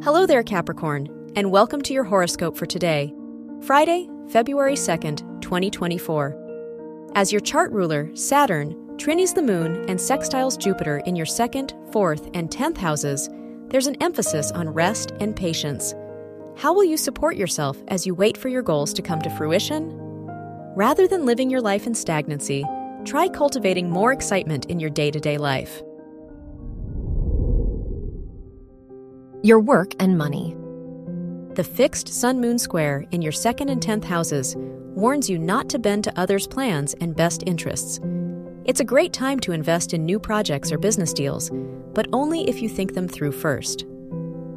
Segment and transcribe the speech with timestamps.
[0.00, 3.12] Hello there, Capricorn, and welcome to your horoscope for today,
[3.62, 7.10] Friday, February 2nd, 2024.
[7.16, 12.30] As your chart ruler, Saturn, trines the moon and sextiles Jupiter in your second, fourth,
[12.32, 13.28] and tenth houses,
[13.70, 15.96] there's an emphasis on rest and patience.
[16.56, 19.92] How will you support yourself as you wait for your goals to come to fruition?
[20.76, 22.64] Rather than living your life in stagnancy,
[23.04, 25.82] try cultivating more excitement in your day to day life.
[29.44, 30.56] Your work and money.
[31.54, 35.78] The fixed Sun Moon square in your second and tenth houses warns you not to
[35.78, 38.00] bend to others' plans and best interests.
[38.64, 41.52] It's a great time to invest in new projects or business deals,
[41.94, 43.86] but only if you think them through first.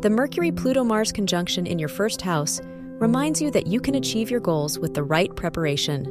[0.00, 2.58] The Mercury Pluto Mars conjunction in your first house
[3.00, 6.06] reminds you that you can achieve your goals with the right preparation.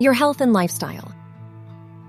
[0.00, 1.14] Your health and lifestyle.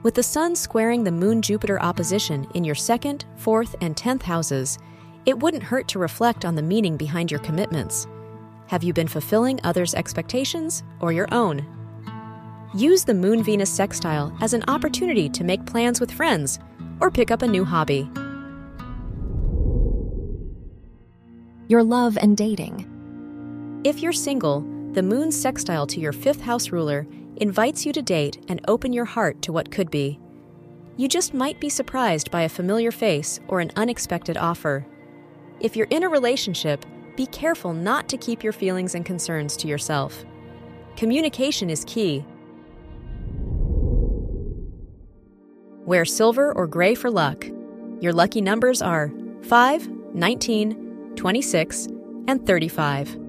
[0.01, 4.79] With the Sun squaring the Moon Jupiter opposition in your second, fourth, and tenth houses,
[5.25, 8.07] it wouldn't hurt to reflect on the meaning behind your commitments.
[8.67, 11.65] Have you been fulfilling others' expectations or your own?
[12.73, 16.59] Use the Moon Venus sextile as an opportunity to make plans with friends
[17.01, 18.09] or pick up a new hobby.
[21.67, 23.81] Your love and dating.
[23.83, 24.61] If you're single,
[24.93, 27.05] the Moon sextile to your fifth house ruler
[27.39, 30.19] invites you to date and open your heart to what could be.
[30.97, 34.85] You just might be surprised by a familiar face or an unexpected offer.
[35.59, 39.67] If you're in a relationship, be careful not to keep your feelings and concerns to
[39.67, 40.25] yourself.
[40.95, 42.25] Communication is key.
[45.85, 47.45] Wear silver or gray for luck.
[48.01, 49.11] Your lucky numbers are
[49.43, 51.87] 5, 19, 26,
[52.27, 53.28] and 35.